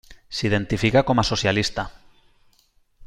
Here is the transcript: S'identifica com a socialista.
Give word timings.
S'identifica 0.37 1.03
com 1.09 1.21
a 1.23 1.27
socialista. 1.31 1.85